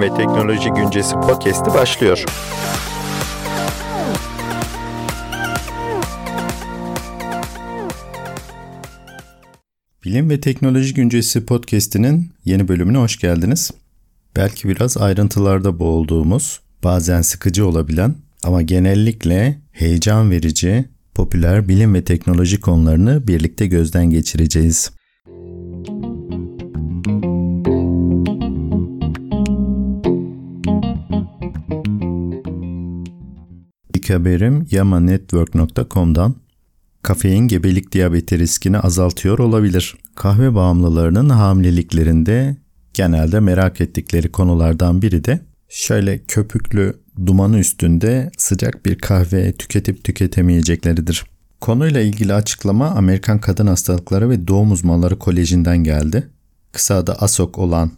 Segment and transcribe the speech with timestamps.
[0.00, 2.24] Bilim ve Teknoloji Güncesi podcast'i başlıyor.
[10.04, 13.70] Bilim ve Teknoloji Güncesi podcast'inin yeni bölümüne hoş geldiniz.
[14.36, 22.60] Belki biraz ayrıntılarda boğulduğumuz, bazen sıkıcı olabilen ama genellikle heyecan verici, popüler bilim ve teknoloji
[22.60, 24.99] konularını birlikte gözden geçireceğiz.
[34.10, 36.34] İlk haberim yamanetwork.com'dan.
[37.02, 39.94] Kafein gebelik diyabeti riskini azaltıyor olabilir.
[40.14, 42.56] Kahve bağımlılarının hamileliklerinde
[42.94, 46.94] genelde merak ettikleri konulardan biri de şöyle köpüklü
[47.26, 51.24] dumanı üstünde sıcak bir kahve tüketip tüketemeyecekleridir.
[51.60, 56.30] Konuyla ilgili açıklama Amerikan Kadın Hastalıkları ve Doğum Uzmanları Koleji'nden geldi.
[56.72, 57.90] Kısa adı ASOK olan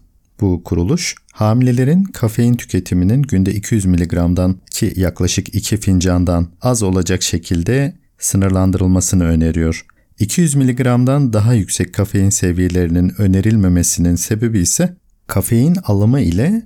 [0.42, 7.97] bu kuruluş hamilelerin kafein tüketiminin günde 200 mg'dan ki yaklaşık 2 fincandan az olacak şekilde
[8.19, 9.86] sınırlandırılmasını öneriyor.
[10.19, 16.62] 200 mg'dan daha yüksek kafein seviyelerinin önerilmemesinin sebebi ise kafein alımı ile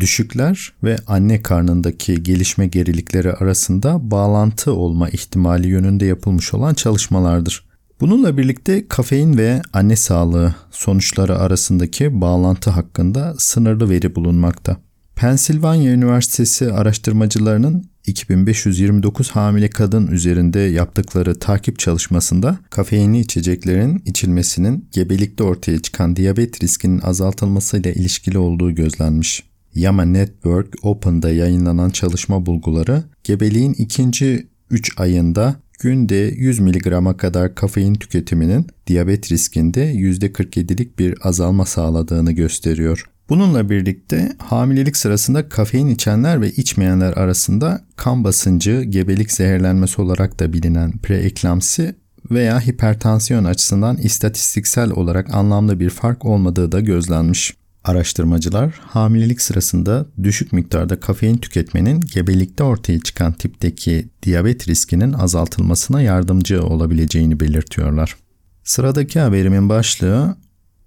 [0.00, 7.67] düşükler ve anne karnındaki gelişme gerilikleri arasında bağlantı olma ihtimali yönünde yapılmış olan çalışmalardır.
[8.00, 14.76] Bununla birlikte kafein ve anne sağlığı sonuçları arasındaki bağlantı hakkında sınırlı veri bulunmakta.
[15.16, 25.78] Pensilvanya Üniversitesi araştırmacılarının 2529 hamile kadın üzerinde yaptıkları takip çalışmasında kafeinli içeceklerin içilmesinin gebelikte ortaya
[25.78, 29.44] çıkan diyabet riskinin azaltılmasıyla ilişkili olduğu gözlenmiş.
[29.74, 37.94] Yama Network Open'da yayınlanan çalışma bulguları gebeliğin ikinci 3 ayında günde 100 mg'a kadar kafein
[37.94, 43.04] tüketiminin diyabet riskinde %47'lik bir azalma sağladığını gösteriyor.
[43.28, 50.52] Bununla birlikte hamilelik sırasında kafein içenler ve içmeyenler arasında kan basıncı, gebelik zehirlenmesi olarak da
[50.52, 51.94] bilinen preeklamsi
[52.30, 57.57] veya hipertansiyon açısından istatistiksel olarak anlamlı bir fark olmadığı da gözlenmiş.
[57.84, 66.62] Araştırmacılar hamilelik sırasında düşük miktarda kafein tüketmenin gebelikte ortaya çıkan tipteki diyabet riskinin azaltılmasına yardımcı
[66.62, 68.16] olabileceğini belirtiyorlar.
[68.64, 70.36] Sıradaki haberimin başlığı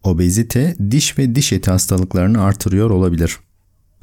[0.04, 3.38] obezite diş ve diş eti hastalıklarını artırıyor olabilir.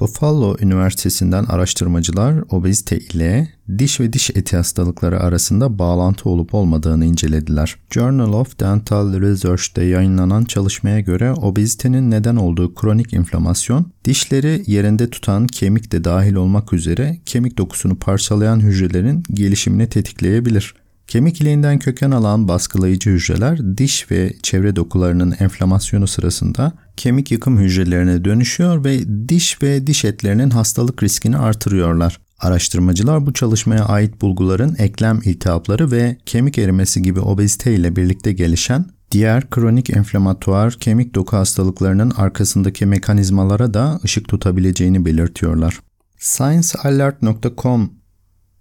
[0.00, 3.48] Buffalo Üniversitesi'nden araştırmacılar obezite ile
[3.78, 7.76] diş ve diş eti hastalıkları arasında bağlantı olup olmadığını incelediler.
[7.90, 15.46] Journal of Dental Research'te yayınlanan çalışmaya göre obezitenin neden olduğu kronik inflamasyon, dişleri yerinde tutan
[15.46, 20.74] kemik de dahil olmak üzere kemik dokusunu parçalayan hücrelerin gelişimini tetikleyebilir.
[21.08, 28.24] Kemik iliğinden köken alan baskılayıcı hücreler diş ve çevre dokularının enflamasyonu sırasında kemik yıkım hücrelerine
[28.24, 32.20] dönüşüyor ve diş ve diş etlerinin hastalık riskini artırıyorlar.
[32.38, 38.84] Araştırmacılar bu çalışmaya ait bulguların eklem iltihapları ve kemik erimesi gibi obezite ile birlikte gelişen
[39.12, 45.80] diğer kronik enflamatuar kemik doku hastalıklarının arkasındaki mekanizmalara da ışık tutabileceğini belirtiyorlar.
[46.18, 47.97] ScienceAlert.com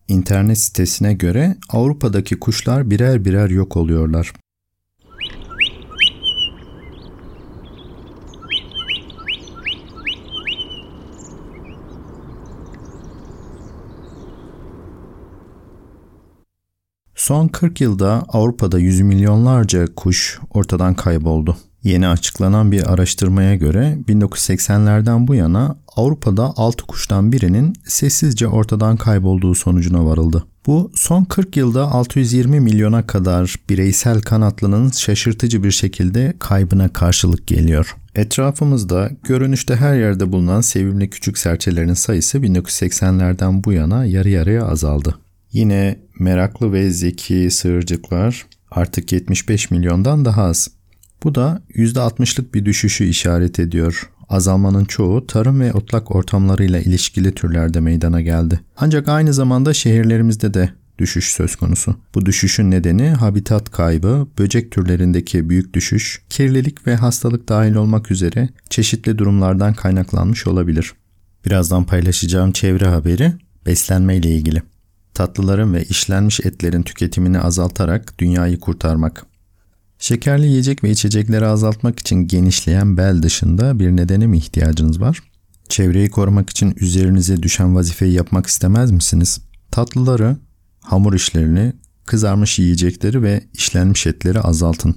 [0.08, 4.34] internet sitesine göre Avrupa'daki kuşlar birer birer yok oluyorlar.
[17.16, 21.58] Son 40 yılda Avrupa'da yüz milyonlarca kuş ortadan kayboldu.
[21.88, 29.56] Yeni açıklanan bir araştırmaya göre 1980'lerden bu yana Avrupa'da 6 kuştan birinin sessizce ortadan kaybolduğu
[29.56, 30.46] sonucuna varıldı.
[30.66, 37.96] Bu son 40 yılda 620 milyona kadar bireysel kanatlının şaşırtıcı bir şekilde kaybına karşılık geliyor.
[38.16, 45.16] Etrafımızda görünüşte her yerde bulunan sevimli küçük serçelerin sayısı 1980'lerden bu yana yarı yarıya azaldı.
[45.52, 50.77] Yine meraklı ve zeki sığırcıklar artık 75 milyondan daha az.
[51.24, 54.10] Bu da %60'lık bir düşüşü işaret ediyor.
[54.30, 58.60] Azalmanın çoğu tarım ve otlak ortamlarıyla ilişkili türlerde meydana geldi.
[58.78, 60.70] Ancak aynı zamanda şehirlerimizde de
[61.00, 61.96] düşüş söz konusu.
[62.16, 68.50] Bu düşüşün nedeni habitat kaybı, böcek türlerindeki büyük düşüş, kirlilik ve hastalık dahil olmak üzere
[68.70, 70.94] çeşitli durumlardan kaynaklanmış olabilir.
[71.46, 73.34] Birazdan paylaşacağım çevre haberi
[73.66, 74.62] beslenme ile ilgili.
[75.14, 79.26] Tatlıların ve işlenmiş etlerin tüketimini azaltarak dünyayı kurtarmak.
[80.00, 85.20] Şekerli yiyecek ve içecekleri azaltmak için genişleyen bel dışında bir nedene mi ihtiyacınız var?
[85.70, 89.42] Çevreyi korumak için üzerinize düşen vazifeyi yapmak istemez misiniz?
[89.72, 90.38] Tatlıları,
[90.82, 91.74] hamur işlerini,
[92.06, 94.96] kızarmış yiyecekleri ve işlenmiş etleri azaltın.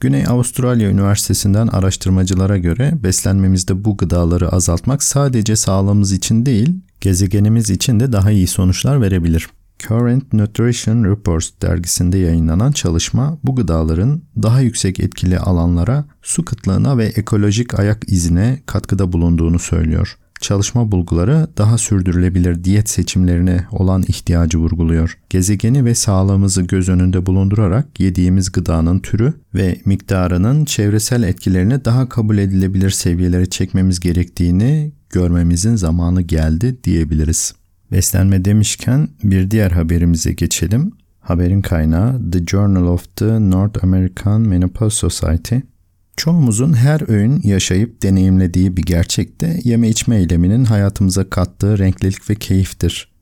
[0.00, 8.00] Güney Avustralya Üniversitesi'nden araştırmacılara göre beslenmemizde bu gıdaları azaltmak sadece sağlığımız için değil, gezegenimiz için
[8.00, 9.48] de daha iyi sonuçlar verebilir.
[9.82, 17.04] Current Nutrition Reports dergisinde yayınlanan çalışma bu gıdaların daha yüksek etkili alanlara, su kıtlığına ve
[17.04, 20.16] ekolojik ayak izine katkıda bulunduğunu söylüyor.
[20.40, 25.18] Çalışma bulguları daha sürdürülebilir diyet seçimlerine olan ihtiyacı vurguluyor.
[25.30, 32.38] Gezegeni ve sağlığımızı göz önünde bulundurarak yediğimiz gıdanın türü ve miktarının çevresel etkilerini daha kabul
[32.38, 37.54] edilebilir seviyelere çekmemiz gerektiğini görmemizin zamanı geldi diyebiliriz.
[37.92, 40.92] Beslenme demişken bir diğer haberimize geçelim.
[41.20, 45.56] Haberin kaynağı The Journal of the North American Menopause Society.
[46.16, 53.14] Çoğumuzun her öğün yaşayıp deneyimlediği bir gerçekte yeme içme eyleminin hayatımıza kattığı renklilik ve keyiftir.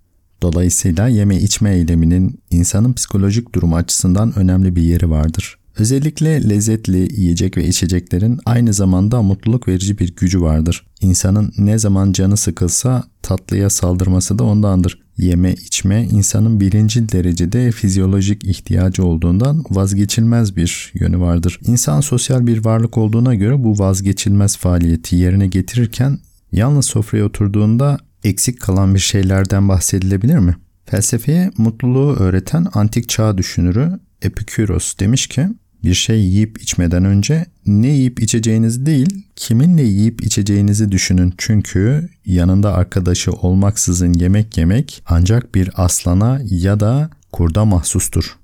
[0.42, 5.58] Dolayısıyla yeme içme eyleminin insanın psikolojik durumu açısından önemli bir yeri vardır.
[5.78, 10.86] Özellikle lezzetli yiyecek ve içeceklerin aynı zamanda mutluluk verici bir gücü vardır.
[11.00, 15.02] İnsanın ne zaman canı sıkılsa tatlıya saldırması da ondandır.
[15.18, 21.58] Yeme içme insanın birinci derecede fizyolojik ihtiyacı olduğundan vazgeçilmez bir yönü vardır.
[21.66, 26.18] İnsan sosyal bir varlık olduğuna göre bu vazgeçilmez faaliyeti yerine getirirken
[26.52, 30.56] yalnız sofraya oturduğunda eksik kalan bir şeylerden bahsedilebilir mi?
[30.84, 35.48] Felsefeye mutluluğu öğreten antik çağ düşünürü Epikuros demiş ki
[35.84, 41.34] bir şey yiyip içmeden önce ne yiyip içeceğiniz değil, kiminle yiyip içeceğinizi düşünün.
[41.38, 48.36] Çünkü yanında arkadaşı olmaksızın yemek yemek ancak bir aslana ya da kurda mahsustur.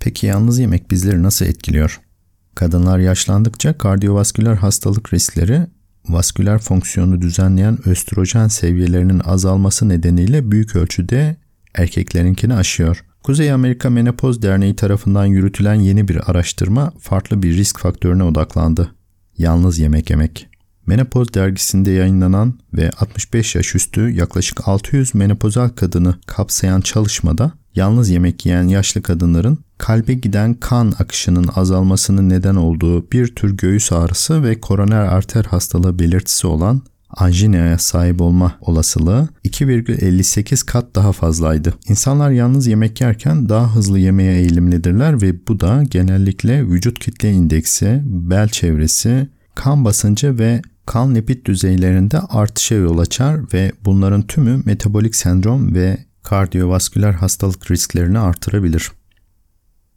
[0.00, 2.00] Peki yalnız yemek bizleri nasıl etkiliyor?
[2.54, 5.66] Kadınlar yaşlandıkça kardiyovasküler hastalık riskleri
[6.08, 11.36] vasküler fonksiyonu düzenleyen östrojen seviyelerinin azalması nedeniyle büyük ölçüde
[11.74, 13.04] erkeklerinkini aşıyor.
[13.22, 18.94] Kuzey Amerika Menopoz Derneği tarafından yürütülen yeni bir araştırma farklı bir risk faktörüne odaklandı.
[19.38, 20.48] Yalnız yemek yemek.
[20.86, 28.46] Menopoz dergisinde yayınlanan ve 65 yaş üstü yaklaşık 600 menopozal kadını kapsayan çalışmada yalnız yemek
[28.46, 34.60] yiyen yaşlı kadınların kalbe giden kan akışının azalmasının neden olduğu bir tür göğüs ağrısı ve
[34.60, 36.82] koroner arter hastalığı belirtisi olan
[37.16, 41.74] anjinaya sahip olma olasılığı 2,58 kat daha fazlaydı.
[41.88, 48.02] İnsanlar yalnız yemek yerken daha hızlı yemeye eğilimlidirler ve bu da genellikle vücut kitle indeksi,
[48.04, 55.16] bel çevresi, kan basıncı ve kan lipid düzeylerinde artışa yol açar ve bunların tümü metabolik
[55.16, 58.90] sendrom ve kardiyovasküler hastalık risklerini artırabilir.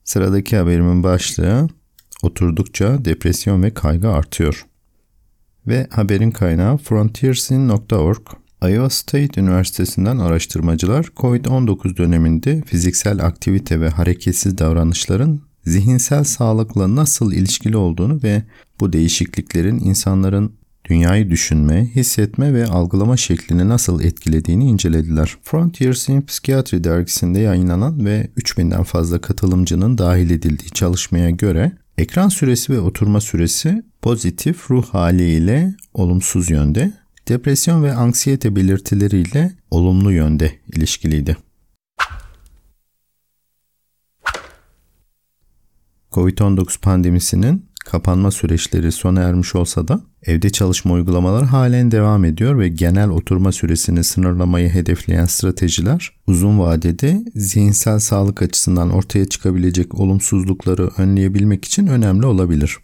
[0.03, 1.67] Sıradaki haberimin başlığı
[2.21, 4.65] oturdukça depresyon ve kaygı artıyor.
[5.67, 8.27] Ve haberin kaynağı frontiersin.org.
[8.63, 17.77] Iowa State Üniversitesi'nden araştırmacılar COVID-19 döneminde fiziksel aktivite ve hareketsiz davranışların zihinsel sağlıkla nasıl ilişkili
[17.77, 18.43] olduğunu ve
[18.79, 20.55] bu değişikliklerin insanların
[20.89, 25.37] dünyayı düşünme, hissetme ve algılama şeklini nasıl etkilediğini incelediler.
[25.43, 32.73] Frontiers in Psychiatry dergisinde yayınlanan ve 3000'den fazla katılımcının dahil edildiği çalışmaya göre ekran süresi
[32.73, 36.93] ve oturma süresi pozitif ruh hali ile olumsuz yönde,
[37.27, 41.37] depresyon ve anksiyete belirtileriyle olumlu yönde ilişkiliydi.
[46.11, 52.69] Covid-19 pandemisinin kapanma süreçleri sona ermiş olsa da evde çalışma uygulamaları halen devam ediyor ve
[52.69, 61.65] genel oturma süresini sınırlamayı hedefleyen stratejiler uzun vadede zihinsel sağlık açısından ortaya çıkabilecek olumsuzlukları önleyebilmek
[61.65, 62.77] için önemli olabilir.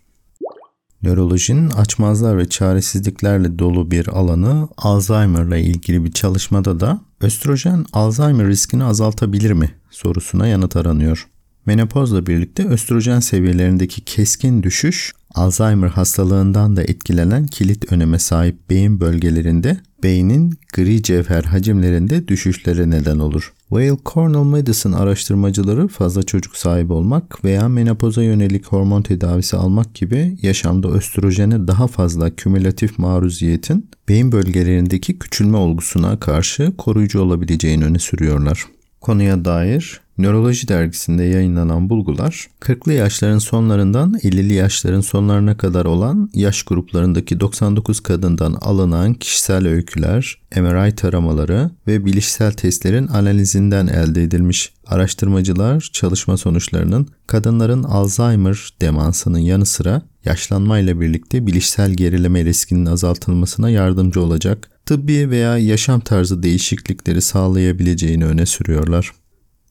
[1.04, 8.48] Nörolojinin açmazlar ve çaresizliklerle dolu bir alanı Alzheimer ile ilgili bir çalışmada da östrojen Alzheimer
[8.48, 11.28] riskini azaltabilir mi sorusuna yanıt aranıyor.
[11.66, 19.78] Menopozla birlikte östrojen seviyelerindeki keskin düşüş Alzheimer hastalığından da etkilenen kilit öneme sahip beyin bölgelerinde
[20.04, 23.54] beynin gri cevher hacimlerinde düşüşlere neden olur.
[23.70, 30.38] Weill Cornell Medicine araştırmacıları fazla çocuk sahibi olmak veya menopoza yönelik hormon tedavisi almak gibi
[30.42, 38.66] yaşamda östrojene daha fazla kümülatif maruziyetin beyin bölgelerindeki küçülme olgusuna karşı koruyucu olabileceğini öne sürüyorlar.
[39.02, 46.64] Konuya dair Nöroloji dergisinde yayınlanan bulgular 40'lı yaşların sonlarından 50'li yaşların sonlarına kadar olan yaş
[46.64, 54.74] gruplarındaki 99 kadından alınan kişisel öyküler, MRI taramaları ve bilişsel testlerin analizinden elde edilmiş.
[54.88, 64.22] Araştırmacılar çalışma sonuçlarının kadınların Alzheimer demansının yanı sıra yaşlanmayla birlikte bilişsel gerileme riskinin azaltılmasına yardımcı
[64.22, 69.12] olacak tıbbi veya yaşam tarzı değişiklikleri sağlayabileceğini öne sürüyorlar.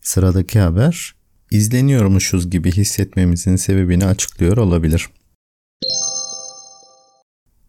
[0.03, 1.15] Sıradaki haber,
[1.51, 5.09] izleniyormuşuz gibi hissetmemizin sebebini açıklıyor olabilir.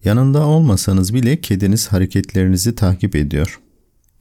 [0.04, 3.60] Yanında olmasanız bile kediniz hareketlerinizi takip ediyor.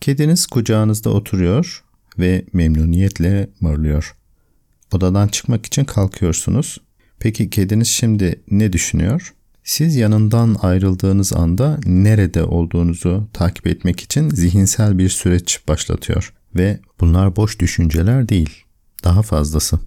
[0.00, 1.84] Kediniz kucağınızda oturuyor
[2.18, 4.16] ve memnuniyetle mırlıyor.
[4.92, 6.78] Odadan çıkmak için kalkıyorsunuz.
[7.18, 9.34] Peki kediniz şimdi ne düşünüyor?
[9.64, 17.36] Siz yanından ayrıldığınız anda nerede olduğunuzu takip etmek için zihinsel bir süreç başlatıyor ve bunlar
[17.36, 18.64] boş düşünceler değil,
[19.04, 19.78] daha fazlası.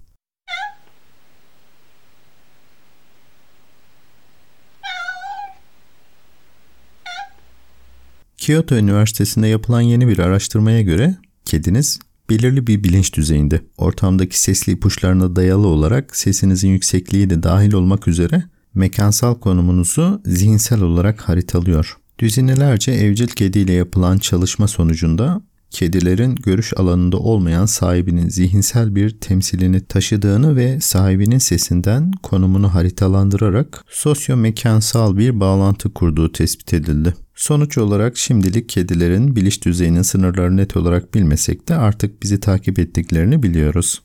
[8.38, 11.16] Kyoto Üniversitesi'nde yapılan yeni bir araştırmaya göre
[11.46, 13.62] kediniz belirli bir bilinç düzeyinde.
[13.78, 18.44] Ortamdaki sesli ipuçlarına dayalı olarak sesinizin yüksekliği de dahil olmak üzere
[18.74, 21.98] mekansal konumunuzu zihinsel olarak haritalıyor.
[22.20, 25.42] Düzinelerce evcil kediyle yapılan çalışma sonucunda
[25.74, 35.18] kedilerin görüş alanında olmayan sahibinin zihinsel bir temsilini taşıdığını ve sahibinin sesinden konumunu haritalandırarak sosyomekansal
[35.18, 37.14] bir bağlantı kurduğu tespit edildi.
[37.36, 43.44] Sonuç olarak şimdilik kedilerin biliş düzeyinin sınırlarını net olarak bilmesek de artık bizi takip ettiklerini
[43.44, 44.02] biliyoruz.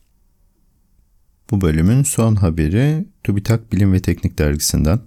[1.50, 5.00] Bu bölümün son haberi TÜBİTAK Bilim ve Teknik Dergisi'nden.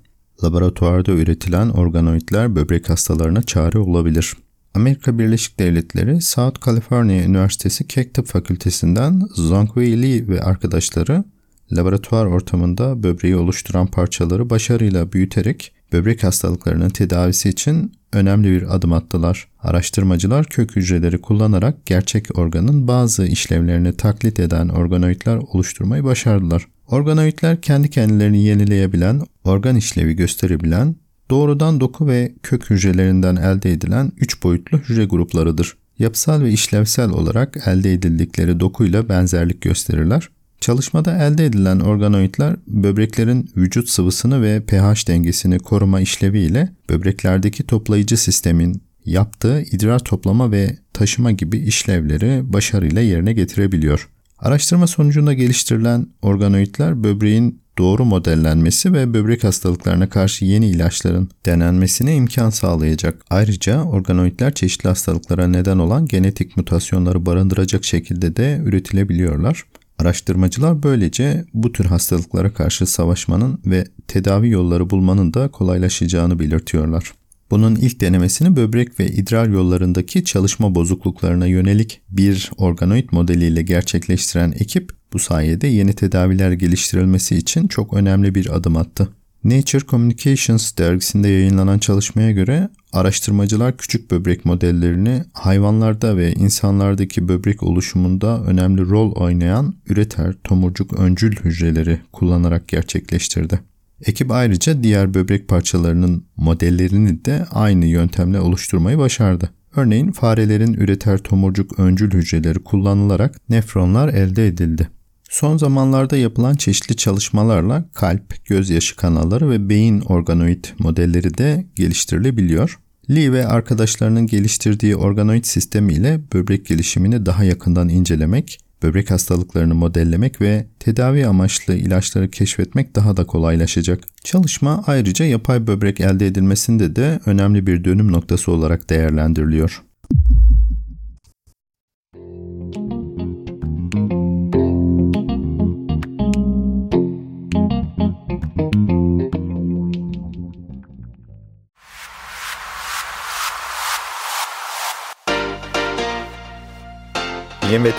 [0.44, 4.34] Laboratuvarda üretilen organoidler böbrek hastalarına çare olabilir.
[4.76, 11.24] Amerika Birleşik Devletleri South California Üniversitesi Keck Tıp Fakültesinden Zhongwei Li ve arkadaşları
[11.72, 19.48] laboratuvar ortamında böbreği oluşturan parçaları başarıyla büyüterek böbrek hastalıklarının tedavisi için önemli bir adım attılar.
[19.60, 26.68] Araştırmacılar kök hücreleri kullanarak gerçek organın bazı işlevlerini taklit eden organoidler oluşturmayı başardılar.
[26.88, 30.96] Organoidler kendi kendilerini yenileyebilen, organ işlevi gösterebilen,
[31.32, 35.78] doğrudan doku ve kök hücrelerinden elde edilen 3 boyutlu hücre gruplarıdır.
[36.00, 40.30] Yapısal ve işlevsel olarak elde edildikleri dokuyla benzerlik gösterirler.
[40.60, 48.82] Çalışmada elde edilen organoidler böbreklerin vücut sıvısını ve pH dengesini koruma işleviyle böbreklerdeki toplayıcı sistemin
[49.06, 54.10] yaptığı idrar toplama ve taşıma gibi işlevleri başarıyla yerine getirebiliyor.
[54.40, 62.50] Araştırma sonucunda geliştirilen organoidler böbreğin doğru modellenmesi ve böbrek hastalıklarına karşı yeni ilaçların denenmesine imkan
[62.50, 63.26] sağlayacak.
[63.30, 69.64] Ayrıca organoidler çeşitli hastalıklara neden olan genetik mutasyonları barındıracak şekilde de üretilebiliyorlar.
[70.00, 77.14] Araştırmacılar böylece bu tür hastalıklara karşı savaşmanın ve tedavi yolları bulmanın da kolaylaşacağını belirtiyorlar.
[77.52, 85.01] Bunun ilk denemesini böbrek ve idrar yollarındaki çalışma bozukluklarına yönelik bir organoid modeliyle gerçekleştiren ekip
[85.14, 89.10] bu sayede yeni tedaviler geliştirilmesi için çok önemli bir adım attı.
[89.44, 98.44] Nature Communications dergisinde yayınlanan çalışmaya göre araştırmacılar küçük böbrek modellerini hayvanlarda ve insanlardaki böbrek oluşumunda
[98.44, 103.60] önemli rol oynayan üreter tomurcuk öncül hücreleri kullanarak gerçekleştirdi.
[104.06, 109.50] Ekip ayrıca diğer böbrek parçalarının modellerini de aynı yöntemle oluşturmayı başardı.
[109.76, 114.90] Örneğin farelerin üreter tomurcuk öncül hücreleri kullanılarak nefronlar elde edildi.
[115.32, 122.80] Son zamanlarda yapılan çeşitli çalışmalarla kalp, gözyaşı kanalları ve beyin organoid modelleri de geliştirilebiliyor.
[123.10, 130.42] Lee ve arkadaşlarının geliştirdiği organoid sistemi ile böbrek gelişimini daha yakından incelemek, böbrek hastalıklarını modellemek
[130.42, 134.04] ve tedavi amaçlı ilaçları keşfetmek daha da kolaylaşacak.
[134.24, 139.82] Çalışma ayrıca yapay böbrek elde edilmesinde de önemli bir dönüm noktası olarak değerlendiriliyor.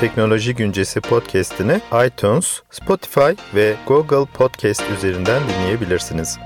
[0.02, 6.38] Teknoloji Güncesi podcast'ini iTunes, Spotify ve Google Podcast üzerinden dinleyebilirsiniz.